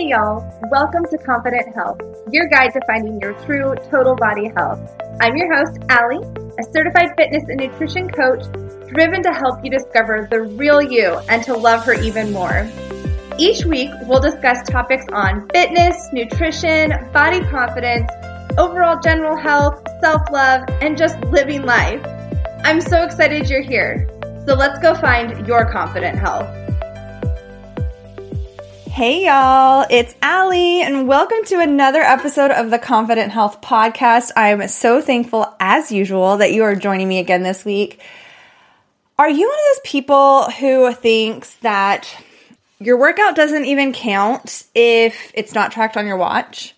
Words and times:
Hey 0.00 0.08
y'all, 0.08 0.50
welcome 0.70 1.04
to 1.10 1.18
Confident 1.18 1.74
Health, 1.74 2.00
your 2.32 2.48
guide 2.48 2.72
to 2.72 2.80
finding 2.86 3.20
your 3.20 3.34
true 3.44 3.74
total 3.90 4.16
body 4.16 4.50
health. 4.56 4.80
I'm 5.20 5.36
your 5.36 5.54
host, 5.54 5.78
Allie, 5.90 6.24
a 6.58 6.62
certified 6.72 7.10
fitness 7.18 7.44
and 7.50 7.60
nutrition 7.60 8.08
coach 8.08 8.42
driven 8.88 9.22
to 9.22 9.30
help 9.30 9.62
you 9.62 9.70
discover 9.70 10.26
the 10.30 10.40
real 10.40 10.80
you 10.80 11.18
and 11.28 11.44
to 11.44 11.54
love 11.54 11.84
her 11.84 11.92
even 11.92 12.32
more. 12.32 12.66
Each 13.38 13.66
week, 13.66 13.90
we'll 14.04 14.20
discuss 14.20 14.66
topics 14.66 15.04
on 15.12 15.46
fitness, 15.50 16.08
nutrition, 16.14 16.94
body 17.12 17.44
confidence, 17.50 18.10
overall 18.56 18.98
general 19.00 19.36
health, 19.36 19.86
self 20.00 20.22
love, 20.32 20.62
and 20.80 20.96
just 20.96 21.20
living 21.24 21.60
life. 21.66 22.02
I'm 22.64 22.80
so 22.80 23.02
excited 23.02 23.50
you're 23.50 23.60
here. 23.60 24.08
So 24.46 24.54
let's 24.54 24.78
go 24.78 24.94
find 24.94 25.46
your 25.46 25.70
confident 25.70 26.18
health. 26.18 26.69
Hey 28.90 29.24
y'all, 29.24 29.86
it's 29.88 30.16
Allie 30.20 30.82
and 30.82 31.06
welcome 31.06 31.44
to 31.46 31.60
another 31.60 32.00
episode 32.00 32.50
of 32.50 32.70
the 32.70 32.78
Confident 32.78 33.30
Health 33.30 33.60
Podcast. 33.60 34.32
I'm 34.34 34.66
so 34.66 35.00
thankful 35.00 35.46
as 35.60 35.92
usual 35.92 36.38
that 36.38 36.52
you 36.52 36.64
are 36.64 36.74
joining 36.74 37.08
me 37.08 37.20
again 37.20 37.44
this 37.44 37.64
week. 37.64 38.02
Are 39.16 39.30
you 39.30 39.48
one 39.48 39.58
of 39.58 39.64
those 39.76 39.90
people 39.90 40.50
who 40.50 40.92
thinks 40.92 41.54
that 41.58 42.14
your 42.80 42.98
workout 42.98 43.36
doesn't 43.36 43.64
even 43.64 43.92
count 43.92 44.64
if 44.74 45.30
it's 45.34 45.54
not 45.54 45.70
tracked 45.70 45.96
on 45.96 46.08
your 46.08 46.16
watch? 46.16 46.74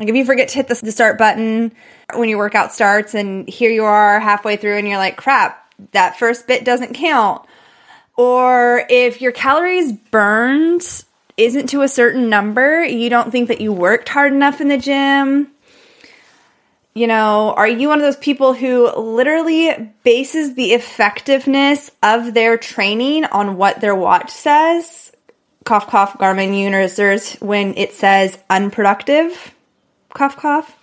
Like 0.00 0.08
if 0.08 0.16
you 0.16 0.24
forget 0.26 0.48
to 0.48 0.56
hit 0.56 0.66
the 0.66 0.92
start 0.92 1.16
button 1.16 1.72
when 2.12 2.28
your 2.28 2.38
workout 2.38 2.74
starts 2.74 3.14
and 3.14 3.48
here 3.48 3.70
you 3.70 3.84
are 3.84 4.18
halfway 4.18 4.56
through 4.56 4.78
and 4.78 4.88
you're 4.88 4.98
like, 4.98 5.16
crap, 5.16 5.72
that 5.92 6.18
first 6.18 6.48
bit 6.48 6.64
doesn't 6.64 6.94
count. 6.94 7.46
Or 8.16 8.84
if 8.90 9.22
your 9.22 9.32
calories 9.32 9.92
burned 9.92 11.04
isn't 11.36 11.68
to 11.68 11.82
a 11.82 11.88
certain 11.88 12.28
number, 12.28 12.84
you 12.84 13.10
don't 13.10 13.30
think 13.30 13.48
that 13.48 13.60
you 13.60 13.72
worked 13.72 14.08
hard 14.08 14.32
enough 14.32 14.60
in 14.60 14.68
the 14.68 14.78
gym. 14.78 15.48
You 16.94 17.06
know, 17.06 17.54
are 17.56 17.66
you 17.66 17.88
one 17.88 17.98
of 17.98 18.04
those 18.04 18.16
people 18.16 18.52
who 18.52 18.94
literally 18.94 19.92
bases 20.04 20.54
the 20.54 20.72
effectiveness 20.72 21.90
of 22.02 22.34
their 22.34 22.58
training 22.58 23.24
on 23.24 23.56
what 23.56 23.80
their 23.80 23.94
watch 23.94 24.30
says? 24.30 25.10
Cough, 25.64 25.86
cough, 25.86 26.18
Garmin 26.18 26.58
users 26.58 27.34
when 27.34 27.78
it 27.78 27.94
says 27.94 28.36
unproductive. 28.50 29.54
Cough, 30.12 30.36
cough. 30.36 30.76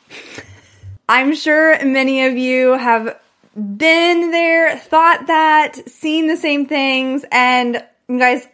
I'm 1.08 1.36
sure 1.36 1.84
many 1.86 2.26
of 2.26 2.38
you 2.38 2.74
have 2.74 3.20
been 3.56 4.32
there, 4.32 4.78
thought 4.78 5.28
that, 5.28 5.90
seen 5.90 6.28
the 6.28 6.38
same 6.38 6.66
things, 6.66 7.26
and 7.32 7.84
you 8.08 8.18
guys, 8.18 8.48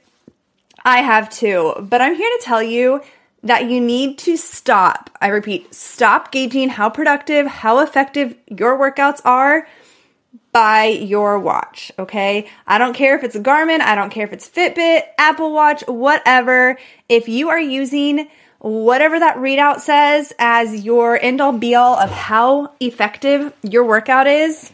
I 0.86 1.00
have 1.00 1.32
too, 1.32 1.74
but 1.82 2.00
I'm 2.00 2.14
here 2.14 2.30
to 2.38 2.46
tell 2.46 2.62
you 2.62 3.02
that 3.42 3.70
you 3.70 3.82
need 3.82 4.20
to 4.20 4.38
stop. 4.38 5.10
I 5.20 5.28
repeat, 5.28 5.74
stop 5.74 6.32
gauging 6.32 6.70
how 6.70 6.92
productive, 6.92 7.48
how 7.48 7.80
effective 7.80 8.36
your 8.48 8.78
workouts 8.78 9.20
are 9.26 9.68
by 10.52 10.86
your 10.86 11.40
watch, 11.40 11.92
okay? 11.98 12.48
I 12.68 12.78
don't 12.78 12.94
care 12.94 13.18
if 13.18 13.24
it's 13.24 13.36
a 13.36 13.40
Garmin, 13.40 13.82
I 13.82 13.96
don't 13.96 14.12
care 14.12 14.26
if 14.26 14.32
it's 14.32 14.48
Fitbit, 14.48 15.02
Apple 15.18 15.52
Watch, 15.52 15.84
whatever. 15.88 16.78
If 17.10 17.28
you 17.28 17.50
are 17.50 17.60
using 17.60 18.30
whatever 18.60 19.20
that 19.20 19.38
readout 19.38 19.80
says 19.80 20.34
as 20.40 20.86
your 20.86 21.20
end 21.20 21.42
all 21.42 21.52
be 21.52 21.76
all 21.76 21.96
of 22.00 22.10
how 22.12 22.74
effective 22.80 23.54
your 23.64 23.84
workout 23.84 24.28
is, 24.28 24.72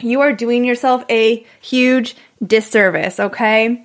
you 0.00 0.20
are 0.20 0.32
doing 0.32 0.64
yourself 0.64 1.04
a 1.10 1.44
huge 1.60 2.16
disservice, 2.44 3.20
okay? 3.20 3.84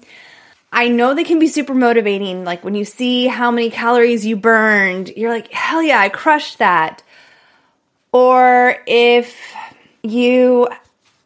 I 0.72 0.88
know 0.88 1.14
they 1.14 1.24
can 1.24 1.40
be 1.40 1.48
super 1.48 1.74
motivating. 1.74 2.44
Like 2.44 2.64
when 2.64 2.76
you 2.76 2.86
see 2.86 3.28
how 3.28 3.52
many 3.52 3.70
calories 3.70 4.26
you 4.26 4.36
burned, 4.36 5.10
you're 5.10 5.32
like, 5.32 5.52
hell 5.52 5.82
yeah, 5.82 6.00
I 6.00 6.10
crushed 6.10 6.60
that. 6.60 7.04
Or 8.12 8.78
if 8.88 9.36
you 10.04 10.68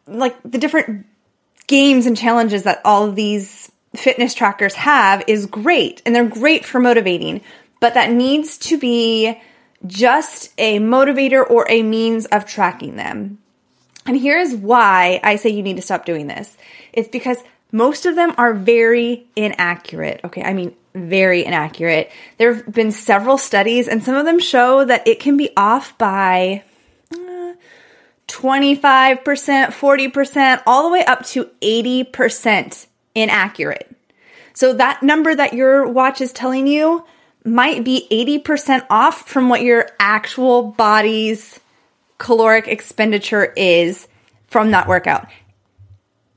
like 0.06 0.36
the 0.42 0.58
different 0.58 1.06
games 1.66 2.06
and 2.06 2.16
challenges 2.16 2.64
that 2.64 2.80
all 2.84 3.06
of 3.06 3.16
these 3.16 3.70
fitness 3.94 4.34
trackers 4.34 4.74
have 4.74 5.22
is 5.26 5.46
great 5.46 6.02
and 6.04 6.14
they're 6.14 6.28
great 6.28 6.64
for 6.64 6.80
motivating, 6.80 7.40
but 7.80 7.94
that 7.94 8.10
needs 8.10 8.58
to 8.58 8.78
be 8.78 9.40
just 9.86 10.52
a 10.58 10.78
motivator 10.78 11.48
or 11.48 11.66
a 11.68 11.82
means 11.82 12.26
of 12.26 12.46
tracking 12.46 12.96
them. 12.96 13.38
And 14.06 14.18
here's 14.18 14.54
why 14.54 15.20
I 15.22 15.36
say 15.36 15.50
you 15.50 15.62
need 15.62 15.76
to 15.76 15.82
stop 15.82 16.04
doing 16.04 16.26
this. 16.26 16.56
It's 16.92 17.08
because 17.08 17.38
most 17.74 18.06
of 18.06 18.14
them 18.14 18.32
are 18.38 18.54
very 18.54 19.26
inaccurate. 19.34 20.20
Okay, 20.22 20.44
I 20.44 20.52
mean, 20.52 20.76
very 20.94 21.44
inaccurate. 21.44 22.08
There 22.38 22.54
have 22.54 22.72
been 22.72 22.92
several 22.92 23.36
studies, 23.36 23.88
and 23.88 24.00
some 24.00 24.14
of 24.14 24.24
them 24.24 24.38
show 24.38 24.84
that 24.84 25.08
it 25.08 25.18
can 25.18 25.36
be 25.36 25.50
off 25.56 25.98
by 25.98 26.62
uh, 27.12 27.54
25%, 28.28 29.24
40%, 29.24 30.62
all 30.68 30.84
the 30.84 30.90
way 30.90 31.04
up 31.04 31.26
to 31.26 31.50
80% 31.60 32.86
inaccurate. 33.16 33.92
So 34.52 34.72
that 34.74 35.02
number 35.02 35.34
that 35.34 35.52
your 35.52 35.88
watch 35.88 36.20
is 36.20 36.32
telling 36.32 36.68
you 36.68 37.04
might 37.44 37.82
be 37.82 38.06
80% 38.08 38.86
off 38.88 39.28
from 39.28 39.48
what 39.48 39.62
your 39.62 39.88
actual 39.98 40.62
body's 40.62 41.58
caloric 42.18 42.68
expenditure 42.68 43.52
is 43.56 44.06
from 44.46 44.70
that 44.70 44.86
workout 44.86 45.26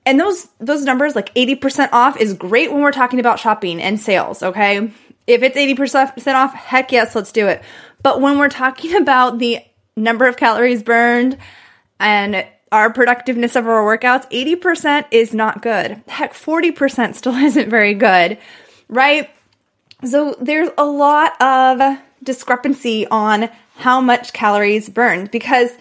and 0.07 0.19
those 0.19 0.47
those 0.59 0.83
numbers 0.83 1.15
like 1.15 1.33
80% 1.35 1.89
off 1.91 2.19
is 2.19 2.33
great 2.33 2.71
when 2.71 2.81
we're 2.81 2.91
talking 2.91 3.19
about 3.19 3.39
shopping 3.39 3.81
and 3.81 3.99
sales 3.99 4.41
okay? 4.41 4.91
If 5.27 5.43
it's 5.43 5.57
80% 5.57 6.33
off 6.33 6.53
heck 6.53 6.91
yes 6.91 7.15
let's 7.15 7.31
do 7.31 7.47
it. 7.47 7.61
But 8.01 8.21
when 8.21 8.39
we're 8.39 8.49
talking 8.49 8.95
about 9.01 9.37
the 9.37 9.59
number 9.95 10.27
of 10.27 10.37
calories 10.37 10.81
burned 10.81 11.37
and 11.99 12.45
our 12.71 12.91
productiveness 12.91 13.55
of 13.55 13.67
our 13.67 13.97
workouts 13.97 14.29
80% 14.31 15.05
is 15.11 15.33
not 15.33 15.61
good. 15.61 16.01
Heck 16.07 16.33
40% 16.33 17.15
still 17.15 17.35
isn't 17.35 17.69
very 17.69 17.93
good 17.93 18.37
right? 18.89 19.29
So 20.05 20.35
there's 20.39 20.69
a 20.77 20.85
lot 20.85 21.41
of 21.41 21.99
discrepancy 22.23 23.07
on 23.07 23.49
how 23.75 24.01
much 24.01 24.33
calories 24.33 24.89
burned 24.89 25.31
because 25.31 25.71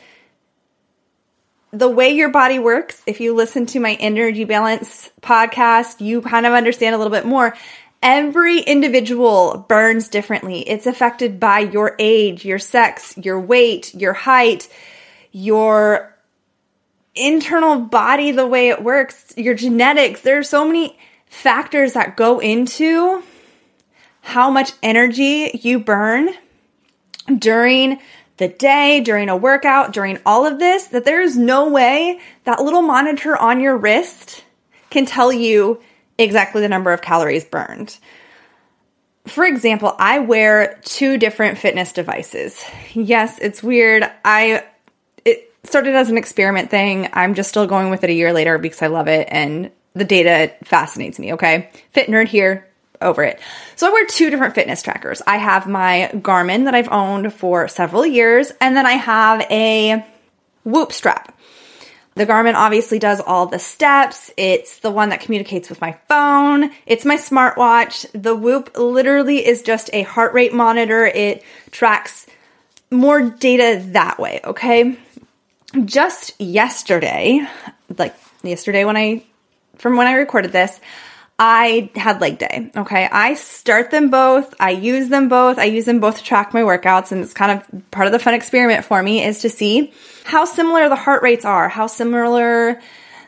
the 1.76 1.88
way 1.88 2.10
your 2.10 2.30
body 2.30 2.58
works, 2.58 3.02
if 3.06 3.20
you 3.20 3.34
listen 3.34 3.66
to 3.66 3.80
my 3.80 3.94
energy 3.94 4.44
balance 4.44 5.10
podcast, 5.20 6.00
you 6.00 6.22
kind 6.22 6.46
of 6.46 6.54
understand 6.54 6.94
a 6.94 6.98
little 6.98 7.12
bit 7.12 7.26
more. 7.26 7.54
Every 8.02 8.60
individual 8.60 9.66
burns 9.68 10.08
differently. 10.08 10.60
It's 10.68 10.86
affected 10.86 11.38
by 11.38 11.60
your 11.60 11.94
age, 11.98 12.44
your 12.44 12.58
sex, 12.58 13.16
your 13.18 13.40
weight, 13.40 13.94
your 13.94 14.14
height, 14.14 14.68
your 15.32 16.14
internal 17.14 17.80
body, 17.80 18.30
the 18.30 18.46
way 18.46 18.68
it 18.68 18.82
works, 18.82 19.34
your 19.36 19.54
genetics. 19.54 20.22
There 20.22 20.38
are 20.38 20.44
so 20.44 20.64
many 20.66 20.98
factors 21.26 21.92
that 21.92 22.16
go 22.16 22.38
into 22.38 23.22
how 24.22 24.50
much 24.50 24.72
energy 24.82 25.60
you 25.62 25.78
burn 25.78 26.30
during 27.38 27.98
the 28.38 28.48
day, 28.48 29.00
during 29.00 29.28
a 29.28 29.36
workout, 29.36 29.92
during 29.92 30.18
all 30.26 30.46
of 30.46 30.58
this, 30.58 30.88
that 30.88 31.04
there 31.04 31.22
is 31.22 31.36
no 31.36 31.70
way 31.70 32.20
that 32.44 32.62
little 32.62 32.82
monitor 32.82 33.36
on 33.36 33.60
your 33.60 33.76
wrist 33.76 34.44
can 34.90 35.06
tell 35.06 35.32
you 35.32 35.80
exactly 36.18 36.60
the 36.60 36.68
number 36.68 36.92
of 36.92 37.02
calories 37.02 37.44
burned. 37.44 37.98
For 39.26 39.44
example, 39.44 39.94
I 39.98 40.20
wear 40.20 40.80
two 40.84 41.18
different 41.18 41.58
fitness 41.58 41.92
devices. 41.92 42.64
Yes, 42.92 43.38
it's 43.40 43.62
weird. 43.62 44.08
I 44.24 44.64
it 45.24 45.52
started 45.64 45.94
as 45.94 46.10
an 46.10 46.16
experiment 46.16 46.70
thing. 46.70 47.08
I'm 47.12 47.34
just 47.34 47.48
still 47.48 47.66
going 47.66 47.90
with 47.90 48.04
it 48.04 48.10
a 48.10 48.14
year 48.14 48.32
later 48.32 48.58
because 48.58 48.82
I 48.82 48.86
love 48.86 49.08
it 49.08 49.26
and 49.30 49.72
the 49.94 50.04
data 50.04 50.52
fascinates 50.62 51.18
me, 51.18 51.32
okay? 51.32 51.70
Fit 51.90 52.08
nerd 52.08 52.28
here, 52.28 52.68
over 53.00 53.22
it. 53.22 53.40
So 53.76 53.88
I 53.88 53.92
wear 53.92 54.06
two 54.06 54.30
different 54.30 54.54
fitness 54.54 54.82
trackers. 54.82 55.22
I 55.26 55.36
have 55.36 55.66
my 55.66 56.10
Garmin 56.14 56.64
that 56.64 56.74
I've 56.74 56.90
owned 56.90 57.32
for 57.32 57.68
several 57.68 58.06
years, 58.06 58.52
and 58.60 58.76
then 58.76 58.86
I 58.86 58.92
have 58.92 59.40
a 59.50 60.04
Whoop 60.64 60.92
strap. 60.92 61.32
The 62.16 62.26
Garmin 62.26 62.54
obviously 62.54 62.98
does 62.98 63.20
all 63.20 63.46
the 63.46 63.58
steps. 63.58 64.30
It's 64.38 64.78
the 64.78 64.90
one 64.90 65.10
that 65.10 65.20
communicates 65.20 65.68
with 65.68 65.82
my 65.82 65.92
phone. 66.08 66.70
It's 66.86 67.04
my 67.04 67.16
smartwatch. 67.16 68.06
The 68.20 68.34
Whoop 68.34 68.76
literally 68.76 69.46
is 69.46 69.60
just 69.62 69.90
a 69.92 70.02
heart 70.02 70.32
rate 70.32 70.54
monitor. 70.54 71.04
It 71.04 71.44
tracks 71.70 72.26
more 72.90 73.20
data 73.20 73.82
that 73.92 74.18
way, 74.18 74.40
okay? 74.44 74.96
Just 75.84 76.40
yesterday, 76.40 77.46
like 77.98 78.16
yesterday 78.42 78.84
when 78.84 78.96
I 78.96 79.24
from 79.76 79.96
when 79.96 80.06
I 80.06 80.14
recorded 80.14 80.52
this, 80.52 80.80
I 81.38 81.90
had 81.94 82.20
leg 82.20 82.38
day. 82.38 82.70
Okay. 82.74 83.08
I 83.10 83.34
start 83.34 83.90
them 83.90 84.10
both. 84.10 84.54
I 84.58 84.70
use 84.70 85.08
them 85.08 85.28
both. 85.28 85.58
I 85.58 85.64
use 85.64 85.84
them 85.84 86.00
both 86.00 86.18
to 86.18 86.24
track 86.24 86.54
my 86.54 86.62
workouts. 86.62 87.12
And 87.12 87.22
it's 87.22 87.34
kind 87.34 87.60
of 87.60 87.90
part 87.90 88.06
of 88.06 88.12
the 88.12 88.18
fun 88.18 88.34
experiment 88.34 88.84
for 88.84 89.02
me 89.02 89.22
is 89.22 89.40
to 89.40 89.50
see 89.50 89.92
how 90.24 90.44
similar 90.44 90.88
the 90.88 90.96
heart 90.96 91.22
rates 91.22 91.44
are, 91.44 91.68
how 91.68 91.88
similar 91.88 92.80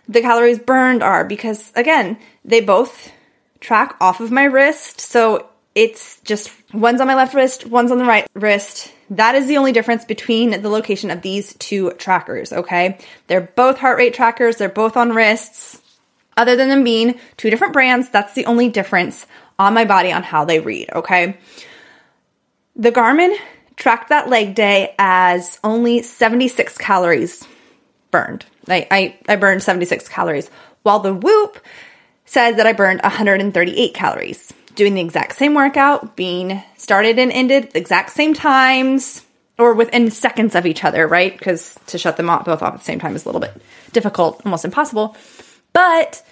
the 0.08 0.20
calories 0.22 0.58
burned 0.58 1.02
are. 1.02 1.24
Because 1.24 1.70
again, 1.76 2.18
they 2.44 2.60
both 2.60 3.12
track 3.60 3.96
off 4.00 4.20
of 4.20 4.30
my 4.30 4.44
wrist. 4.44 5.00
So 5.00 5.48
it's 5.74 6.20
just 6.22 6.50
one's 6.72 7.00
on 7.00 7.06
my 7.06 7.14
left 7.14 7.34
wrist, 7.34 7.66
one's 7.66 7.92
on 7.92 7.98
the 7.98 8.04
right 8.04 8.26
wrist. 8.34 8.92
That 9.10 9.34
is 9.34 9.46
the 9.46 9.58
only 9.58 9.72
difference 9.72 10.04
between 10.04 10.62
the 10.62 10.68
location 10.68 11.10
of 11.10 11.22
these 11.22 11.54
two 11.54 11.92
trackers, 11.92 12.52
okay? 12.52 12.98
They're 13.26 13.40
both 13.40 13.78
heart 13.78 13.98
rate 13.98 14.12
trackers, 14.14 14.56
they're 14.56 14.68
both 14.68 14.96
on 14.96 15.12
wrists. 15.12 15.80
Other 16.38 16.54
than 16.54 16.68
them 16.68 16.84
being 16.84 17.18
two 17.36 17.50
different 17.50 17.72
brands, 17.72 18.08
that's 18.08 18.34
the 18.34 18.46
only 18.46 18.68
difference 18.68 19.26
on 19.58 19.74
my 19.74 19.84
body 19.84 20.12
on 20.12 20.22
how 20.22 20.44
they 20.44 20.60
read, 20.60 20.88
okay? 20.94 21.36
The 22.76 22.92
Garmin 22.92 23.36
tracked 23.74 24.10
that 24.10 24.28
leg 24.28 24.54
day 24.54 24.94
as 25.00 25.58
only 25.64 26.02
76 26.02 26.78
calories 26.78 27.46
burned. 28.12 28.46
I, 28.68 28.86
I, 28.88 29.18
I 29.28 29.34
burned 29.34 29.64
76 29.64 30.08
calories, 30.08 30.48
while 30.84 31.00
the 31.00 31.12
Whoop 31.12 31.58
says 32.24 32.56
that 32.56 32.68
I 32.68 32.72
burned 32.72 33.00
138 33.02 33.92
calories. 33.92 34.54
Doing 34.76 34.94
the 34.94 35.00
exact 35.00 35.34
same 35.34 35.54
workout, 35.54 36.14
being 36.14 36.62
started 36.76 37.18
and 37.18 37.32
ended 37.32 37.64
at 37.64 37.70
the 37.72 37.80
exact 37.80 38.10
same 38.10 38.32
times, 38.32 39.24
or 39.58 39.74
within 39.74 40.08
seconds 40.12 40.54
of 40.54 40.66
each 40.66 40.84
other, 40.84 41.08
right? 41.08 41.36
Because 41.36 41.76
to 41.88 41.98
shut 41.98 42.16
them 42.16 42.30
off 42.30 42.44
both 42.44 42.62
off 42.62 42.74
at 42.74 42.78
the 42.78 42.84
same 42.84 43.00
time 43.00 43.16
is 43.16 43.24
a 43.24 43.28
little 43.28 43.40
bit 43.40 43.60
difficult, 43.92 44.40
almost 44.44 44.64
impossible. 44.64 45.16
But 45.72 46.22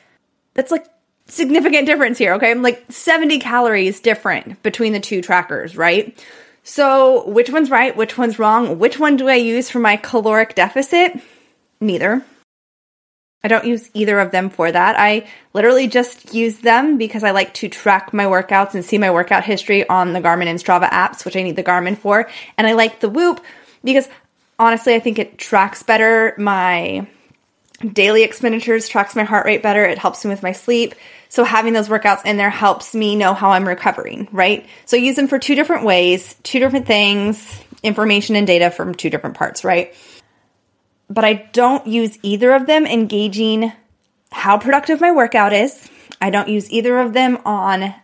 that's 0.54 0.70
like 0.70 0.86
significant 1.26 1.86
difference 1.86 2.18
here, 2.18 2.34
okay? 2.34 2.50
I'm 2.50 2.62
like 2.62 2.84
70 2.90 3.38
calories 3.38 4.00
different 4.00 4.62
between 4.62 4.92
the 4.92 5.00
two 5.00 5.22
trackers, 5.22 5.76
right? 5.76 6.16
So, 6.62 7.28
which 7.28 7.50
one's 7.50 7.70
right? 7.70 7.96
Which 7.96 8.18
one's 8.18 8.38
wrong? 8.38 8.78
Which 8.78 8.98
one 8.98 9.16
do 9.16 9.28
I 9.28 9.36
use 9.36 9.70
for 9.70 9.78
my 9.78 9.96
caloric 9.96 10.56
deficit? 10.56 11.20
Neither. 11.80 12.24
I 13.44 13.48
don't 13.48 13.64
use 13.64 13.90
either 13.94 14.18
of 14.18 14.32
them 14.32 14.50
for 14.50 14.72
that. 14.72 14.98
I 14.98 15.28
literally 15.52 15.86
just 15.86 16.34
use 16.34 16.58
them 16.58 16.98
because 16.98 17.22
I 17.22 17.30
like 17.30 17.54
to 17.54 17.68
track 17.68 18.12
my 18.12 18.24
workouts 18.24 18.74
and 18.74 18.84
see 18.84 18.98
my 18.98 19.12
workout 19.12 19.44
history 19.44 19.88
on 19.88 20.12
the 20.12 20.20
Garmin 20.20 20.46
and 20.48 20.58
Strava 20.58 20.90
apps, 20.90 21.24
which 21.24 21.36
I 21.36 21.42
need 21.42 21.54
the 21.54 21.62
Garmin 21.62 21.96
for. 21.96 22.28
And 22.58 22.66
I 22.66 22.72
like 22.72 22.98
the 22.98 23.08
Whoop 23.08 23.40
because 23.84 24.08
honestly, 24.58 24.96
I 24.96 24.98
think 24.98 25.20
it 25.20 25.38
tracks 25.38 25.84
better 25.84 26.34
my 26.38 27.06
daily 27.92 28.22
expenditures, 28.22 28.88
tracks 28.88 29.14
my 29.14 29.24
heart 29.24 29.46
rate 29.46 29.62
better. 29.62 29.84
It 29.84 29.98
helps 29.98 30.24
me 30.24 30.30
with 30.30 30.42
my 30.42 30.52
sleep. 30.52 30.94
So 31.28 31.44
having 31.44 31.72
those 31.72 31.88
workouts 31.88 32.24
in 32.24 32.36
there 32.36 32.50
helps 32.50 32.94
me 32.94 33.16
know 33.16 33.34
how 33.34 33.50
I'm 33.50 33.68
recovering, 33.68 34.28
right? 34.32 34.66
So 34.84 34.96
I 34.96 35.00
use 35.00 35.16
them 35.16 35.28
for 35.28 35.38
two 35.38 35.54
different 35.54 35.84
ways, 35.84 36.34
two 36.42 36.58
different 36.58 36.86
things, 36.86 37.62
information 37.82 38.36
and 38.36 38.46
data 38.46 38.70
from 38.70 38.94
two 38.94 39.10
different 39.10 39.36
parts, 39.36 39.64
right? 39.64 39.94
but 41.08 41.24
I 41.24 41.34
don't 41.52 41.86
use 41.86 42.18
either 42.22 42.52
of 42.52 42.66
them 42.66 42.86
engaging 42.86 43.72
how 44.32 44.58
productive 44.58 45.00
my 45.00 45.12
workout 45.12 45.52
is. 45.52 45.88
I 46.20 46.30
don't 46.30 46.48
use 46.48 46.70
either 46.70 46.98
of 46.98 47.12
them 47.12 47.38
on 47.44 47.94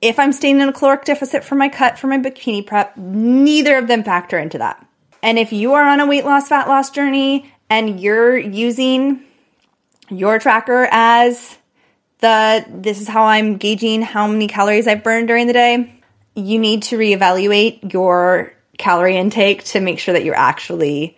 if 0.00 0.18
I'm 0.18 0.32
staying 0.32 0.60
in 0.60 0.68
a 0.68 0.72
caloric 0.72 1.04
deficit 1.04 1.44
for 1.44 1.54
my 1.54 1.68
cut 1.68 1.98
for 1.98 2.06
my 2.06 2.18
bikini 2.18 2.66
prep. 2.66 2.96
Neither 2.96 3.78
of 3.78 3.88
them 3.88 4.04
factor 4.04 4.38
into 4.38 4.58
that. 4.58 4.86
And 5.22 5.38
if 5.38 5.52
you 5.52 5.72
are 5.74 5.84
on 5.84 6.00
a 6.00 6.06
weight 6.06 6.24
loss, 6.24 6.48
fat 6.48 6.68
loss 6.68 6.90
journey 6.90 7.52
and 7.68 8.00
you're 8.00 8.36
using 8.36 9.22
your 10.08 10.38
tracker 10.38 10.88
as 10.90 11.56
the 12.20 12.64
this 12.68 13.00
is 13.00 13.08
how 13.08 13.24
I'm 13.24 13.56
gauging 13.56 14.02
how 14.02 14.26
many 14.26 14.48
calories 14.48 14.86
I've 14.86 15.04
burned 15.04 15.28
during 15.28 15.46
the 15.46 15.52
day, 15.52 15.92
you 16.34 16.58
need 16.58 16.84
to 16.84 16.98
reevaluate 16.98 17.92
your 17.92 18.52
calorie 18.78 19.16
intake 19.16 19.64
to 19.64 19.80
make 19.80 19.98
sure 19.98 20.14
that 20.14 20.24
you're 20.24 20.34
actually 20.34 21.16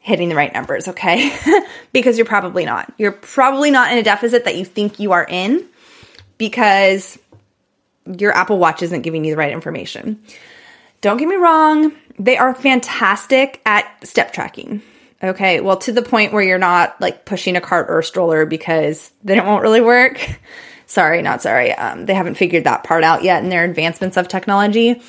hitting 0.00 0.28
the 0.28 0.36
right 0.36 0.52
numbers, 0.52 0.88
okay? 0.88 1.36
because 1.92 2.16
you're 2.16 2.26
probably 2.26 2.64
not. 2.64 2.92
You're 2.96 3.12
probably 3.12 3.70
not 3.70 3.90
in 3.90 3.98
a 3.98 4.02
deficit 4.02 4.44
that 4.44 4.56
you 4.56 4.64
think 4.64 5.00
you 5.00 5.12
are 5.12 5.26
in 5.28 5.66
because 6.38 7.18
your 8.06 8.32
Apple 8.32 8.58
Watch 8.58 8.82
isn't 8.82 9.02
giving 9.02 9.24
you 9.24 9.32
the 9.32 9.36
right 9.36 9.52
information. 9.52 10.22
Don't 11.00 11.16
get 11.16 11.28
me 11.28 11.34
wrong, 11.34 11.92
they 12.18 12.36
are 12.36 12.54
fantastic 12.54 13.60
at 13.66 14.06
step 14.06 14.32
tracking. 14.32 14.80
Okay, 15.22 15.60
well, 15.60 15.78
to 15.78 15.92
the 15.92 16.02
point 16.02 16.32
where 16.32 16.42
you're 16.42 16.58
not 16.58 17.00
like 17.00 17.24
pushing 17.24 17.56
a 17.56 17.60
cart 17.60 17.88
or 17.88 18.00
a 18.00 18.04
stroller 18.04 18.44
because 18.44 19.10
then 19.24 19.38
it 19.38 19.44
won't 19.44 19.62
really 19.62 19.80
work. 19.80 20.20
sorry, 20.86 21.22
not 21.22 21.42
sorry. 21.42 21.72
Um, 21.72 22.06
they 22.06 22.14
haven't 22.14 22.34
figured 22.36 22.64
that 22.64 22.84
part 22.84 23.02
out 23.02 23.24
yet 23.24 23.42
in 23.42 23.48
their 23.48 23.64
advancements 23.64 24.16
of 24.16 24.28
technology. 24.28 25.00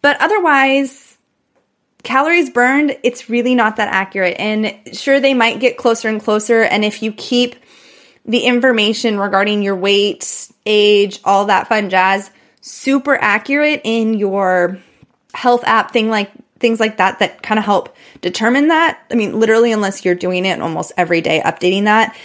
But 0.00 0.20
otherwise, 0.20 1.18
calories 2.02 2.48
burned, 2.48 2.96
it's 3.02 3.28
really 3.28 3.54
not 3.54 3.76
that 3.76 3.88
accurate. 3.88 4.36
And 4.38 4.78
sure, 4.92 5.20
they 5.20 5.34
might 5.34 5.60
get 5.60 5.76
closer 5.76 6.08
and 6.08 6.22
closer. 6.22 6.62
And 6.62 6.84
if 6.84 7.02
you 7.02 7.12
keep 7.12 7.56
the 8.24 8.40
information 8.40 9.18
regarding 9.18 9.62
your 9.62 9.76
weight, 9.76 10.50
age, 10.64 11.20
all 11.24 11.46
that 11.46 11.68
fun 11.68 11.90
jazz 11.90 12.30
super 12.66 13.14
accurate 13.14 13.80
in 13.84 14.14
your 14.14 14.78
health 15.32 15.62
app 15.64 15.92
thing 15.92 16.08
like 16.08 16.32
things 16.58 16.80
like 16.80 16.96
that 16.96 17.18
that 17.18 17.42
kind 17.42 17.58
of 17.58 17.64
help 17.64 17.94
determine 18.20 18.68
that. 18.68 19.04
I 19.10 19.14
mean, 19.14 19.38
literally 19.38 19.72
unless 19.72 20.04
you're 20.04 20.14
doing 20.14 20.44
it 20.44 20.60
almost 20.60 20.92
every 20.96 21.20
day 21.20 21.42
updating 21.44 21.84
that, 21.84 22.16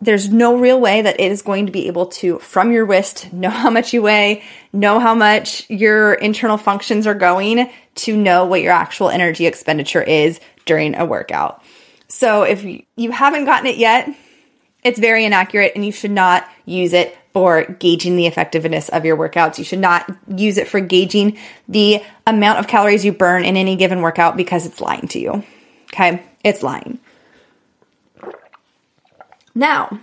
there's 0.00 0.28
no 0.28 0.56
real 0.56 0.80
way 0.80 1.02
that 1.02 1.18
it 1.18 1.32
is 1.32 1.42
going 1.42 1.66
to 1.66 1.72
be 1.72 1.88
able 1.88 2.06
to, 2.06 2.38
from 2.38 2.70
your 2.70 2.84
wrist, 2.84 3.32
know 3.32 3.50
how 3.50 3.70
much 3.70 3.92
you 3.92 4.02
weigh, 4.02 4.44
know 4.72 5.00
how 5.00 5.14
much 5.14 5.68
your 5.68 6.14
internal 6.14 6.56
functions 6.56 7.06
are 7.06 7.14
going 7.14 7.70
to 7.96 8.16
know 8.16 8.44
what 8.44 8.62
your 8.62 8.72
actual 8.72 9.10
energy 9.10 9.46
expenditure 9.46 10.02
is 10.02 10.40
during 10.66 10.94
a 10.94 11.04
workout. 11.04 11.62
So 12.08 12.42
if 12.42 12.64
you 12.96 13.10
haven't 13.10 13.44
gotten 13.44 13.66
it 13.66 13.76
yet, 13.76 14.08
it's 14.84 14.98
very 14.98 15.24
inaccurate 15.24 15.72
and 15.74 15.84
you 15.84 15.92
should 15.92 16.10
not 16.10 16.48
use 16.64 16.92
it 16.92 17.16
for 17.38 17.62
gauging 17.78 18.16
the 18.16 18.26
effectiveness 18.26 18.88
of 18.88 19.04
your 19.04 19.16
workouts. 19.16 19.58
You 19.58 19.64
should 19.64 19.78
not 19.78 20.10
use 20.26 20.58
it 20.58 20.66
for 20.66 20.80
gauging 20.80 21.38
the 21.68 22.02
amount 22.26 22.58
of 22.58 22.66
calories 22.66 23.04
you 23.04 23.12
burn 23.12 23.44
in 23.44 23.56
any 23.56 23.76
given 23.76 24.02
workout 24.02 24.36
because 24.36 24.66
it's 24.66 24.80
lying 24.80 25.06
to 25.06 25.20
you. 25.20 25.44
Okay? 25.84 26.20
It's 26.42 26.64
lying. 26.64 26.98
Now, 29.54 30.00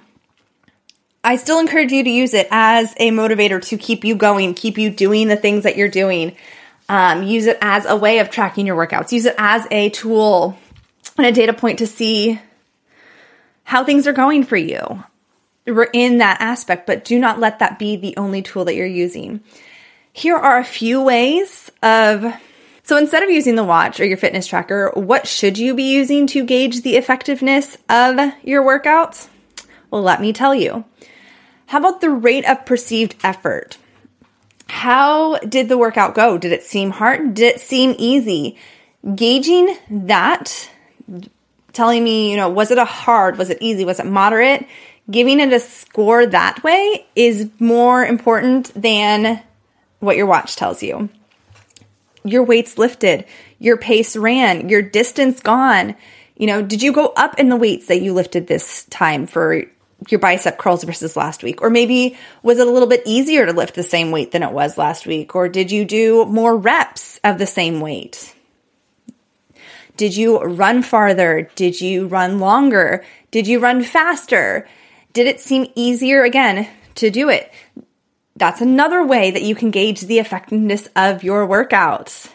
I 1.26 1.36
still 1.36 1.60
encourage 1.60 1.92
you 1.92 2.06
to 2.06 2.10
use 2.10 2.34
it 2.34 2.48
as 2.52 2.94
a 2.96 3.12
motivator 3.12 3.62
to 3.64 3.78
keep 3.78 4.06
you 4.06 4.16
going, 4.16 4.54
keep 4.54 4.78
you 4.78 4.90
doing 4.90 5.28
the 5.28 5.36
things 5.36 5.66
that 5.66 5.76
you're 5.76 5.90
doing. 5.90 6.38
Um, 6.88 7.24
use 7.24 7.48
it 7.48 7.58
as 7.60 7.86
a 7.86 7.98
way 7.98 8.20
of 8.20 8.30
tracking 8.30 8.66
your 8.66 8.78
workouts. 8.78 9.12
Use 9.12 9.26
it 9.26 9.36
as 9.38 9.68
a 9.72 9.90
tool 9.90 10.58
and 11.18 11.28
a 11.28 11.34
data 11.34 11.52
point 11.52 11.80
to 11.80 11.88
see 11.88 12.40
how 13.66 13.84
things 13.84 14.08
are 14.08 14.14
going 14.14 14.46
for 14.46 14.56
you. 14.56 15.04
We're 15.66 15.90
in 15.94 16.20
that 16.20 16.42
aspect, 16.42 16.86
but 16.86 17.06
do 17.06 17.18
not 17.20 17.40
let 17.40 17.60
that 17.60 17.80
be 17.80 17.96
the 17.96 18.16
only 18.18 18.42
tool 18.42 18.66
that 18.66 18.76
you're 18.76 18.86
using. 18.86 19.42
Here 20.14 20.36
are 20.36 20.60
a 20.60 20.64
few 20.64 21.02
ways 21.02 21.72
of 21.82 22.34
so 22.86 22.98
instead 22.98 23.24
of 23.24 23.32
using 23.32 23.56
the 23.56 23.64
watch 23.64 24.00
or 24.00 24.06
your 24.06 24.16
fitness 24.16 24.46
tracker, 24.46 24.92
what 24.94 25.28
should 25.28 25.58
you 25.58 25.74
be 25.74 25.92
using 25.92 26.28
to 26.28 26.46
gauge 26.46 26.84
the 26.84 26.98
effectiveness 26.98 27.80
of 27.90 28.32
your 28.44 28.64
workouts? 28.64 29.28
Well, 29.90 30.04
let 30.04 30.22
me 30.22 30.32
tell 30.32 30.54
you. 30.54 30.86
How 31.66 31.80
about 31.80 32.00
the 32.00 32.12
rate 32.12 32.48
of 32.48 32.64
perceived 32.68 33.16
effort? 33.24 33.80
How 34.68 35.40
did 35.40 35.68
the 35.68 35.80
workout 35.80 36.14
go? 36.14 36.38
Did 36.38 36.52
it 36.52 36.62
seem 36.62 36.92
hard? 36.92 37.34
Did 37.34 37.56
it 37.56 37.60
seem 37.60 37.96
easy? 37.98 38.56
Gauging 39.16 39.76
that, 39.90 40.70
telling 41.74 42.04
me, 42.04 42.30
you 42.30 42.38
know, 42.38 42.50
was 42.50 42.70
it 42.70 42.78
a 42.78 42.86
hard? 42.86 43.40
Was 43.40 43.50
it 43.50 43.58
easy? 43.62 43.84
Was 43.84 44.00
it 44.00 44.06
moderate? 44.06 44.68
Giving 45.10 45.40
it 45.40 45.54
a 45.54 45.60
score 45.60 46.26
that 46.26 46.64
way 46.64 47.06
is 47.16 47.50
more 47.60 48.04
important 48.04 48.72
than 48.80 49.42
what 50.00 50.18
your 50.18 50.26
watch 50.26 50.56
tells 50.56 50.82
you. 50.82 51.10
Your 52.24 52.44
weights 52.44 52.78
lifted, 52.78 53.26
your 53.60 53.78
pace 53.78 54.16
ran, 54.16 54.68
your 54.70 54.82
distance 54.82 55.42
gone. 55.42 55.96
You 56.36 56.48
know, 56.48 56.62
did 56.64 56.82
you 56.82 56.92
go 56.92 57.14
up 57.16 57.40
in 57.40 57.50
the 57.50 57.56
weights 57.56 57.88
that 57.88 58.02
you 58.02 58.14
lifted 58.14 58.48
this 58.48 58.86
time 58.86 59.28
for 59.28 59.66
your 60.10 60.20
bicep 60.20 60.58
curls 60.58 60.84
versus 60.84 61.16
last 61.16 61.44
week? 61.44 61.62
Or 61.62 61.70
maybe 61.70 62.18
was 62.42 62.58
it 62.58 62.68
a 62.68 62.72
little 62.72 62.88
bit 62.88 63.04
easier 63.06 63.46
to 63.46 63.54
lift 63.54 63.76
the 63.76 63.84
same 63.84 64.10
weight 64.12 64.32
than 64.32 64.42
it 64.44 64.52
was 64.52 64.78
last 64.78 65.06
week? 65.06 65.36
Or 65.36 65.48
did 65.48 65.72
you 65.72 65.86
do 65.86 66.26
more 66.26 66.58
reps 66.58 67.20
of 67.24 67.38
the 67.38 67.46
same 67.46 67.80
weight? 67.80 68.34
Did 69.98 70.18
you 70.18 70.42
run 70.42 70.82
farther? 70.82 71.50
Did 71.56 71.80
you 71.80 72.08
run 72.08 72.40
longer? 72.40 73.06
Did 73.32 73.48
you 73.48 73.60
run 73.60 73.84
faster? 73.84 74.68
Did 75.16 75.28
it 75.28 75.40
seem 75.40 75.72
easier 75.76 76.24
again 76.24 76.68
to 76.96 77.10
do 77.10 77.30
it? 77.30 77.50
That's 78.36 78.60
another 78.60 79.02
way 79.02 79.32
that 79.32 79.44
you 79.44 79.56
can 79.56 79.72
gauge 79.72 80.02
the 80.02 80.20
effectiveness 80.20 80.90
of 80.94 81.24
your 81.24 81.48
workouts. 81.48 82.30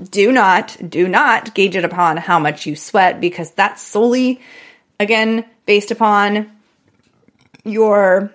Do 0.00 0.30
not, 0.30 0.76
do 0.88 1.08
not 1.08 1.52
gauge 1.52 1.74
it 1.74 1.84
upon 1.84 2.16
how 2.16 2.38
much 2.38 2.64
you 2.64 2.76
sweat 2.76 3.20
because 3.20 3.50
that's 3.50 3.82
solely, 3.82 4.40
again, 5.00 5.44
based 5.66 5.90
upon 5.90 6.52
your 7.64 8.32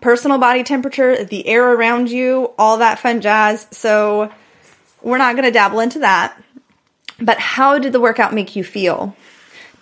personal 0.00 0.38
body 0.38 0.62
temperature, 0.62 1.26
the 1.26 1.46
air 1.46 1.74
around 1.74 2.10
you, 2.10 2.52
all 2.58 2.78
that 2.78 2.98
fun 2.98 3.20
jazz. 3.20 3.66
So 3.70 4.32
we're 5.02 5.18
not 5.18 5.36
going 5.36 5.44
to 5.44 5.50
dabble 5.50 5.80
into 5.80 5.98
that. 5.98 6.42
But 7.20 7.38
how 7.38 7.78
did 7.78 7.92
the 7.92 8.00
workout 8.00 8.32
make 8.32 8.56
you 8.56 8.64
feel? 8.64 9.14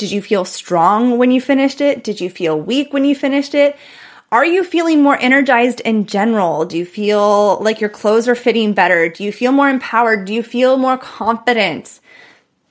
Did 0.01 0.13
you 0.13 0.23
feel 0.23 0.47
strong 0.47 1.19
when 1.19 1.31
you 1.31 1.43
finished 1.43 1.83
it? 1.83 2.03
Did 2.03 2.23
you 2.23 2.31
feel 2.31 2.59
weak 2.59 2.91
when 2.91 3.05
you 3.05 3.15
finished 3.15 3.55
it? 3.55 3.77
Are 4.33 4.47
you 4.47 4.65
feeling 4.65 5.03
more 5.03 5.21
energized 5.21 5.81
in 5.81 6.07
general? 6.07 6.65
Do 6.65 6.79
you 6.79 6.87
feel 6.87 7.59
like 7.61 7.83
your 7.83 7.91
clothes 7.91 8.27
are 8.27 8.35
fitting 8.35 8.73
better? 8.73 9.11
Do 9.11 9.23
you 9.23 9.31
feel 9.31 9.53
more 9.53 9.69
empowered? 9.69 10.25
Do 10.25 10.33
you 10.33 10.43
feel 10.43 10.79
more 10.79 10.97
confident? 10.97 12.01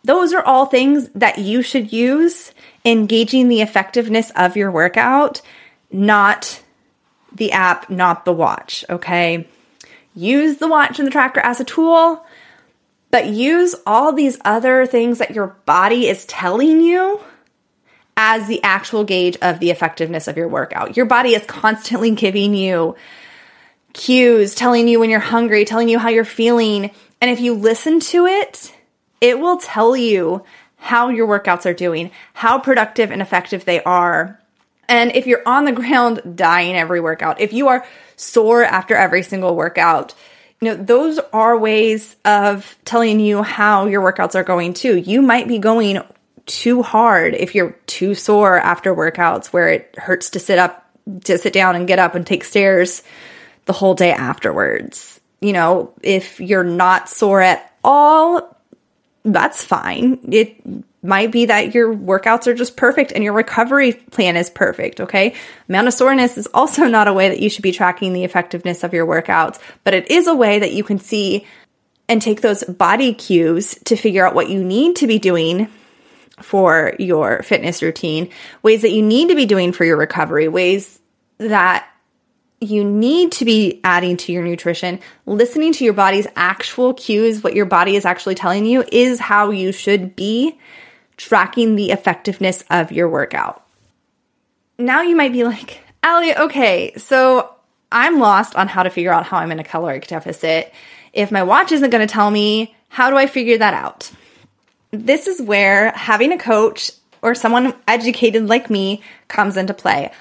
Those 0.03 0.33
are 0.33 0.41
all 0.41 0.65
things 0.65 1.07
that 1.09 1.37
you 1.37 1.61
should 1.61 1.93
use 1.93 2.51
in 2.83 3.05
gauging 3.05 3.47
the 3.47 3.61
effectiveness 3.61 4.31
of 4.35 4.57
your 4.57 4.71
workout, 4.71 5.43
not 5.91 6.63
the 7.31 7.51
app, 7.51 7.91
not 7.91 8.25
the 8.25 8.33
watch, 8.33 8.83
okay? 8.89 9.47
Use 10.15 10.57
the 10.57 10.67
watch 10.67 10.97
and 10.97 11.05
the 11.05 11.11
tracker 11.11 11.41
as 11.41 11.59
a 11.59 11.63
tool, 11.63 12.25
but 13.11 13.27
use 13.27 13.75
all 13.85 14.13
these 14.13 14.37
other 14.45 14.85
things 14.85 15.19
that 15.19 15.35
your 15.35 15.57
body 15.65 16.07
is 16.07 16.25
telling 16.25 16.81
you 16.81 17.19
as 18.15 18.47
the 18.47 18.61
actual 18.63 19.03
gauge 19.03 19.37
of 19.41 19.59
the 19.59 19.71
effectiveness 19.71 20.27
of 20.27 20.37
your 20.37 20.47
workout. 20.47 20.97
Your 20.97 21.05
body 21.05 21.33
is 21.33 21.45
constantly 21.45 22.11
giving 22.11 22.53
you 22.53 22.95
cues, 23.93 24.55
telling 24.55 24.87
you 24.87 24.99
when 24.99 25.09
you're 25.09 25.19
hungry, 25.19 25.65
telling 25.65 25.89
you 25.89 25.97
how 25.99 26.09
you're 26.09 26.25
feeling. 26.25 26.91
And 27.21 27.31
if 27.31 27.39
you 27.39 27.53
listen 27.53 27.99
to 28.01 28.25
it, 28.25 28.73
it 29.21 29.39
will 29.39 29.57
tell 29.57 29.95
you 29.95 30.43
how 30.77 31.09
your 31.09 31.27
workouts 31.27 31.65
are 31.65 31.73
doing, 31.73 32.11
how 32.33 32.59
productive 32.59 33.11
and 33.11 33.21
effective 33.21 33.65
they 33.65 33.81
are. 33.83 34.39
And 34.87 35.15
if 35.15 35.27
you're 35.27 35.47
on 35.47 35.65
the 35.65 35.71
ground 35.71 36.21
dying 36.35 36.75
every 36.75 36.99
workout, 36.99 37.41
if 37.41 37.53
you 37.53 37.67
are 37.67 37.85
sore 38.15 38.63
after 38.63 38.95
every 38.95 39.23
single 39.23 39.55
workout, 39.55 40.13
you 40.61 40.69
know, 40.69 40.75
those 40.75 41.19
are 41.31 41.57
ways 41.57 42.15
of 42.25 42.77
telling 42.83 43.19
you 43.19 43.43
how 43.43 43.85
your 43.85 44.01
workouts 44.01 44.35
are 44.35 44.43
going 44.43 44.73
too. 44.73 44.97
You 44.97 45.21
might 45.21 45.47
be 45.47 45.57
going 45.57 46.01
too 46.45 46.81
hard 46.81 47.33
if 47.33 47.55
you're 47.55 47.77
too 47.85 48.15
sore 48.15 48.57
after 48.57 48.93
workouts 48.93 49.47
where 49.47 49.69
it 49.69 49.95
hurts 49.97 50.31
to 50.31 50.39
sit 50.39 50.59
up, 50.59 50.85
to 51.23 51.37
sit 51.37 51.53
down 51.53 51.75
and 51.75 51.87
get 51.87 51.99
up 51.99 52.15
and 52.15 52.27
take 52.27 52.43
stairs 52.43 53.03
the 53.65 53.73
whole 53.73 53.93
day 53.93 54.11
afterwards. 54.11 55.21
You 55.39 55.53
know, 55.53 55.93
if 56.01 56.41
you're 56.41 56.63
not 56.63 57.07
sore 57.07 57.41
at 57.41 57.73
all, 57.83 58.57
that's 59.23 59.63
fine. 59.63 60.19
It 60.29 60.61
might 61.01 61.31
be 61.31 61.45
that 61.45 61.73
your 61.73 61.95
workouts 61.95 62.47
are 62.47 62.53
just 62.53 62.75
perfect 62.75 63.11
and 63.11 63.23
your 63.23 63.33
recovery 63.33 63.93
plan 63.93 64.35
is 64.35 64.49
perfect, 64.49 64.99
okay? 64.99 65.33
Amount 65.69 65.87
of 65.87 65.93
soreness 65.93 66.37
is 66.37 66.47
also 66.53 66.85
not 66.85 67.07
a 67.07 67.13
way 67.13 67.29
that 67.29 67.39
you 67.39 67.49
should 67.49 67.63
be 67.63 67.71
tracking 67.71 68.13
the 68.13 68.23
effectiveness 68.23 68.83
of 68.83 68.93
your 68.93 69.07
workouts, 69.07 69.59
but 69.83 69.93
it 69.93 70.11
is 70.11 70.27
a 70.27 70.35
way 70.35 70.59
that 70.59 70.73
you 70.73 70.83
can 70.83 70.99
see 70.99 71.45
and 72.09 72.21
take 72.21 72.41
those 72.41 72.63
body 72.63 73.13
cues 73.13 73.75
to 73.85 73.95
figure 73.95 74.25
out 74.25 74.35
what 74.35 74.49
you 74.49 74.63
need 74.63 74.97
to 74.97 75.07
be 75.07 75.19
doing 75.19 75.67
for 76.41 76.93
your 76.99 77.43
fitness 77.43 77.81
routine, 77.81 78.29
ways 78.63 78.81
that 78.81 78.91
you 78.91 79.01
need 79.01 79.29
to 79.29 79.35
be 79.35 79.45
doing 79.45 79.71
for 79.71 79.85
your 79.85 79.97
recovery, 79.97 80.47
ways 80.47 80.99
that 81.37 81.87
you 82.61 82.83
need 82.83 83.31
to 83.31 83.45
be 83.45 83.79
adding 83.83 84.17
to 84.17 84.33
your 84.33 84.43
nutrition, 84.43 84.99
listening 85.25 85.71
to 85.73 85.85
your 85.85 85.93
body's 85.93 86.27
actual 86.35 86.93
cues, 86.93 87.43
what 87.43 87.55
your 87.55 87.65
body 87.65 87.95
is 87.95 88.05
actually 88.05 88.35
telling 88.35 88.65
you, 88.65 88.83
is 88.91 89.19
how 89.19 89.51
you 89.51 89.71
should 89.71 90.15
be 90.15 90.57
tracking 91.19 91.75
the 91.75 91.91
effectiveness 91.91 92.63
of 92.69 92.91
your 92.91 93.07
workout. 93.07 93.63
Now 94.77 95.01
you 95.01 95.15
might 95.15 95.33
be 95.33 95.43
like, 95.43 95.81
Allie, 96.01 96.35
okay, 96.35 96.93
so 96.97 97.53
I'm 97.91 98.19
lost 98.19 98.55
on 98.55 98.67
how 98.67 98.83
to 98.83 98.89
figure 98.89 99.11
out 99.11 99.25
how 99.25 99.37
I'm 99.37 99.51
in 99.51 99.59
a 99.59 99.63
caloric 99.63 100.07
deficit. 100.07 100.73
If 101.13 101.31
my 101.31 101.43
watch 101.43 101.71
isn't 101.71 101.89
going 101.89 102.07
to 102.07 102.11
tell 102.11 102.31
me, 102.31 102.75
how 102.87 103.09
do 103.09 103.17
I 103.17 103.27
figure 103.27 103.57
that 103.57 103.73
out? 103.73 104.11
this 104.91 105.27
is 105.27 105.41
where 105.41 105.91
having 105.91 106.31
a 106.31 106.37
coach 106.37 106.91
or 107.21 107.35
someone 107.35 107.73
educated 107.87 108.47
like 108.47 108.69
me 108.69 109.01
comes 109.27 109.57
into 109.57 109.73
play. 109.73 110.11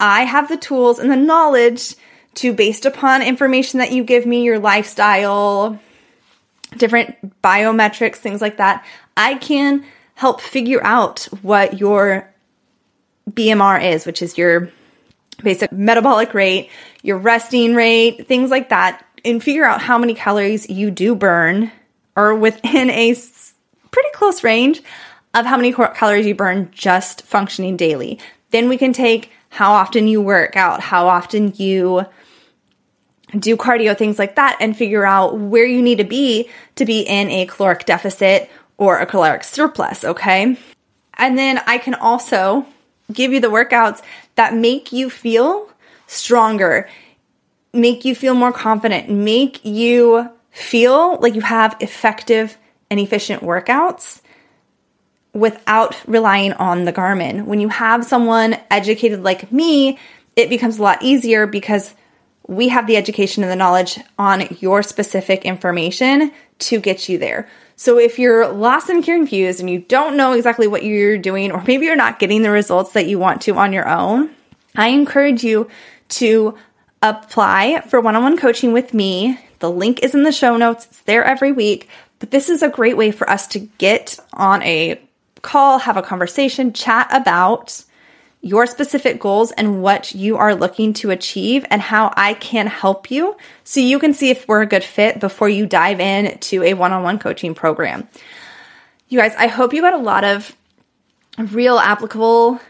I 0.00 0.24
have 0.24 0.48
the 0.48 0.56
tools 0.56 0.98
and 0.98 1.10
the 1.10 1.16
knowledge 1.16 1.94
to, 2.34 2.52
based 2.52 2.86
upon 2.86 3.22
information 3.22 3.78
that 3.78 3.92
you 3.92 4.02
give 4.02 4.26
me, 4.26 4.42
your 4.42 4.58
lifestyle, 4.58 5.78
different 6.76 7.42
biometrics, 7.42 8.16
things 8.16 8.40
like 8.40 8.56
that, 8.56 8.84
I 9.16 9.36
can 9.36 9.84
help 10.14 10.40
figure 10.40 10.82
out 10.84 11.24
what 11.42 11.78
your 11.78 12.30
BMR 13.30 13.82
is, 13.82 14.06
which 14.06 14.22
is 14.22 14.38
your 14.38 14.70
basic 15.42 15.72
metabolic 15.72 16.34
rate, 16.34 16.70
your 17.02 17.18
resting 17.18 17.74
rate, 17.74 18.26
things 18.26 18.50
like 18.50 18.68
that, 18.68 19.04
and 19.24 19.42
figure 19.42 19.64
out 19.64 19.80
how 19.80 19.98
many 19.98 20.14
calories 20.14 20.68
you 20.68 20.90
do 20.90 21.14
burn 21.14 21.72
or 22.16 22.34
within 22.34 22.90
a 22.90 23.14
pretty 23.90 24.08
close 24.12 24.44
range 24.44 24.82
of 25.32 25.46
how 25.46 25.56
many 25.56 25.72
calories 25.72 26.26
you 26.26 26.34
burn 26.34 26.70
just 26.70 27.22
functioning 27.22 27.76
daily. 27.76 28.18
Then 28.50 28.68
we 28.68 28.78
can 28.78 28.92
take 28.92 29.32
how 29.48 29.72
often 29.72 30.06
you 30.06 30.20
work 30.20 30.56
out, 30.56 30.80
how 30.80 31.08
often 31.08 31.52
you 31.56 32.06
do 33.36 33.56
cardio, 33.56 33.96
things 33.96 34.18
like 34.18 34.36
that, 34.36 34.56
and 34.60 34.76
figure 34.76 35.04
out 35.04 35.38
where 35.38 35.66
you 35.66 35.82
need 35.82 35.98
to 35.98 36.04
be 36.04 36.48
to 36.76 36.84
be 36.84 37.00
in 37.00 37.30
a 37.30 37.46
caloric 37.46 37.84
deficit 37.84 38.48
or 38.76 38.98
a 38.98 39.06
caloric 39.06 39.44
surplus, 39.44 40.04
okay? 40.04 40.56
And 41.16 41.38
then 41.38 41.60
I 41.66 41.78
can 41.78 41.94
also 41.94 42.66
give 43.12 43.32
you 43.32 43.40
the 43.40 43.48
workouts 43.48 44.02
that 44.34 44.54
make 44.54 44.92
you 44.92 45.10
feel 45.10 45.68
stronger, 46.06 46.88
make 47.72 48.04
you 48.04 48.14
feel 48.14 48.34
more 48.34 48.52
confident, 48.52 49.10
make 49.10 49.64
you 49.64 50.30
feel 50.50 51.18
like 51.20 51.34
you 51.34 51.40
have 51.40 51.76
effective 51.80 52.56
and 52.90 53.00
efficient 53.00 53.42
workouts 53.42 54.20
without 55.32 55.96
relying 56.06 56.52
on 56.54 56.84
the 56.84 56.92
Garmin. 56.92 57.44
When 57.44 57.60
you 57.60 57.68
have 57.68 58.04
someone 58.04 58.56
educated 58.70 59.22
like 59.22 59.50
me, 59.50 59.98
it 60.36 60.48
becomes 60.48 60.78
a 60.78 60.82
lot 60.82 61.02
easier 61.02 61.46
because 61.46 61.94
we 62.46 62.68
have 62.68 62.86
the 62.86 62.96
education 62.96 63.42
and 63.42 63.50
the 63.50 63.56
knowledge 63.56 63.98
on 64.18 64.46
your 64.60 64.82
specific 64.82 65.44
information 65.44 66.30
to 66.60 66.78
get 66.78 67.08
you 67.08 67.18
there. 67.18 67.48
So 67.76 67.98
if 67.98 68.18
you're 68.18 68.48
lost 68.52 68.88
and 68.88 69.02
confused 69.02 69.60
and 69.60 69.68
you 69.68 69.80
don't 69.80 70.16
know 70.16 70.32
exactly 70.32 70.66
what 70.66 70.84
you're 70.84 71.18
doing, 71.18 71.50
or 71.50 71.62
maybe 71.66 71.86
you're 71.86 71.96
not 71.96 72.18
getting 72.18 72.42
the 72.42 72.50
results 72.50 72.92
that 72.92 73.06
you 73.06 73.18
want 73.18 73.42
to 73.42 73.54
on 73.56 73.72
your 73.72 73.88
own, 73.88 74.30
I 74.76 74.88
encourage 74.88 75.42
you 75.42 75.68
to 76.10 76.56
apply 77.02 77.80
for 77.82 78.00
one 78.00 78.16
on 78.16 78.22
one 78.22 78.38
coaching 78.38 78.72
with 78.72 78.94
me. 78.94 79.38
The 79.58 79.70
link 79.70 80.02
is 80.02 80.14
in 80.14 80.22
the 80.22 80.32
show 80.32 80.56
notes, 80.56 80.86
it's 80.86 81.00
there 81.02 81.24
every 81.24 81.52
week. 81.52 81.88
But 82.18 82.30
this 82.30 82.48
is 82.48 82.62
a 82.62 82.68
great 82.68 82.96
way 82.96 83.10
for 83.10 83.28
us 83.28 83.46
to 83.48 83.58
get 83.58 84.18
on 84.32 84.62
a 84.62 85.00
call, 85.42 85.78
have 85.78 85.96
a 85.96 86.02
conversation, 86.02 86.72
chat 86.72 87.08
about 87.10 87.84
your 88.44 88.66
specific 88.66 89.18
goals 89.18 89.52
and 89.52 89.82
what 89.82 90.14
you 90.14 90.36
are 90.36 90.54
looking 90.54 90.92
to 90.92 91.10
achieve 91.10 91.64
and 91.70 91.80
how 91.80 92.12
I 92.14 92.34
can 92.34 92.66
help 92.66 93.10
you 93.10 93.38
so 93.64 93.80
you 93.80 93.98
can 93.98 94.12
see 94.12 94.28
if 94.28 94.46
we're 94.46 94.60
a 94.60 94.66
good 94.66 94.84
fit 94.84 95.18
before 95.18 95.48
you 95.48 95.64
dive 95.64 95.98
in 95.98 96.36
to 96.38 96.62
a 96.62 96.74
one-on-one 96.74 97.20
coaching 97.20 97.54
program. 97.54 98.06
You 99.08 99.18
guys, 99.18 99.34
I 99.38 99.46
hope 99.46 99.72
you 99.72 99.80
got 99.80 99.94
a 99.94 99.98
lot 99.98 100.24
of 100.24 100.54
real 101.38 101.78
applicable 101.78 102.60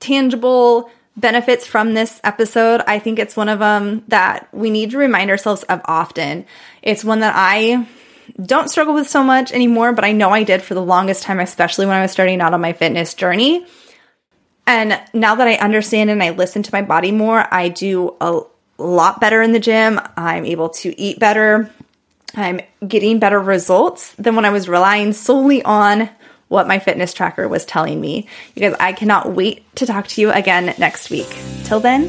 tangible 0.00 0.90
benefits 1.18 1.66
from 1.66 1.92
this 1.92 2.18
episode. 2.24 2.80
I 2.86 2.98
think 2.98 3.18
it's 3.18 3.36
one 3.36 3.50
of 3.50 3.58
them 3.58 4.04
that 4.08 4.48
we 4.52 4.70
need 4.70 4.92
to 4.92 4.98
remind 4.98 5.30
ourselves 5.30 5.64
of 5.64 5.82
often. 5.84 6.46
It's 6.80 7.04
one 7.04 7.20
that 7.20 7.34
I 7.36 7.86
don't 8.42 8.70
struggle 8.70 8.94
with 8.94 9.08
so 9.08 9.22
much 9.22 9.52
anymore, 9.52 9.92
but 9.92 10.04
I 10.04 10.12
know 10.12 10.30
I 10.30 10.44
did 10.44 10.62
for 10.62 10.72
the 10.72 10.82
longest 10.82 11.24
time, 11.24 11.40
especially 11.40 11.84
when 11.84 11.94
I 11.94 12.00
was 12.00 12.10
starting 12.10 12.40
out 12.40 12.54
on 12.54 12.62
my 12.62 12.72
fitness 12.72 13.12
journey. 13.12 13.66
And 14.66 15.00
now 15.12 15.34
that 15.34 15.46
I 15.46 15.54
understand 15.56 16.10
and 16.10 16.22
I 16.22 16.30
listen 16.30 16.62
to 16.62 16.70
my 16.72 16.82
body 16.82 17.12
more, 17.12 17.46
I 17.52 17.68
do 17.68 18.16
a 18.20 18.40
lot 18.78 19.20
better 19.20 19.42
in 19.42 19.52
the 19.52 19.60
gym. 19.60 20.00
I'm 20.16 20.44
able 20.44 20.70
to 20.70 20.98
eat 21.00 21.18
better. 21.18 21.70
I'm 22.34 22.60
getting 22.86 23.18
better 23.18 23.38
results 23.38 24.12
than 24.14 24.34
when 24.36 24.44
I 24.44 24.50
was 24.50 24.68
relying 24.68 25.12
solely 25.12 25.62
on 25.62 26.08
what 26.48 26.66
my 26.66 26.78
fitness 26.78 27.14
tracker 27.14 27.48
was 27.48 27.64
telling 27.64 28.00
me. 28.00 28.28
You 28.54 28.62
guys, 28.62 28.76
I 28.80 28.92
cannot 28.92 29.32
wait 29.32 29.64
to 29.76 29.86
talk 29.86 30.08
to 30.08 30.20
you 30.20 30.30
again 30.30 30.74
next 30.78 31.10
week. 31.10 31.28
Till 31.64 31.80
then, 31.80 32.08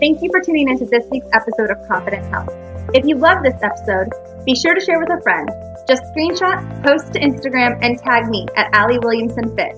thank 0.00 0.22
you 0.22 0.30
for 0.30 0.40
tuning 0.40 0.68
into 0.68 0.86
this 0.86 1.04
week's 1.10 1.28
episode 1.32 1.70
of 1.70 1.76
Confident 1.88 2.26
Health. 2.32 2.50
If 2.94 3.04
you 3.06 3.16
love 3.16 3.42
this 3.42 3.54
episode, 3.62 4.10
be 4.44 4.54
sure 4.54 4.74
to 4.74 4.80
share 4.80 4.98
with 4.98 5.10
a 5.10 5.20
friend. 5.22 5.48
Just 5.88 6.02
screenshot, 6.14 6.82
post 6.82 7.12
to 7.12 7.20
Instagram, 7.20 7.78
and 7.82 7.98
tag 7.98 8.28
me 8.28 8.46
at 8.56 8.72
Allie 8.74 8.98
Williamson 8.98 9.54
Fit. 9.56 9.74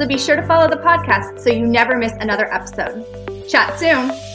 So 0.00 0.06
be 0.06 0.16
sure 0.16 0.34
to 0.34 0.46
follow 0.46 0.66
the 0.66 0.78
podcast 0.78 1.40
so 1.40 1.50
you 1.50 1.66
never 1.66 1.94
miss 1.94 2.12
another 2.20 2.50
episode. 2.50 3.04
Chat 3.46 3.78
soon. 3.78 4.29